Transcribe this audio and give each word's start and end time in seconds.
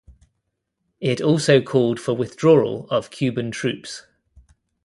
It 0.99 1.21
also 1.21 1.61
called 1.61 1.99
for 1.99 2.15
withdrawal 2.15 2.87
of 2.89 3.11
Cuban 3.11 3.51
troops. 3.51 4.07